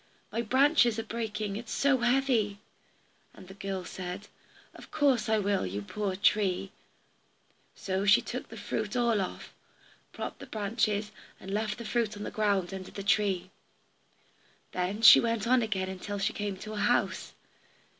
My 0.31 0.41
branches 0.41 0.97
are 0.97 1.03
breaking, 1.03 1.57
it 1.57 1.65
is 1.65 1.71
so 1.71 1.99
heavy." 1.99 2.57
And 3.35 3.47
the 3.47 3.53
girl 3.53 3.85
said, 3.85 4.29
"Of 4.73 4.89
course 4.89 5.29
I 5.29 5.37
will, 5.37 5.63
you 5.63 5.83
poor 5.83 6.15
tree." 6.15 6.71
So 7.75 8.03
she 8.07 8.23
shook 8.25 8.49
the 8.49 8.57
fruit 8.57 8.95
all 8.95 9.21
off, 9.21 9.53
propped 10.11 10.37
up 10.37 10.39
the 10.39 10.47
branches, 10.57 11.11
and 11.39 11.51
left 11.51 11.77
the 11.77 11.85
fruit 11.85 12.17
on 12.17 12.23
the 12.23 12.31
ground 12.31 12.73
under 12.73 12.89
the 12.89 13.03
tree. 13.03 13.51
Then 14.71 15.03
she 15.03 15.19
went 15.19 15.45
on 15.45 15.61
again 15.61 15.99
till 15.99 16.17
she 16.17 16.33
came 16.33 16.57
to 16.57 16.73
a 16.73 16.77
house. 16.77 17.33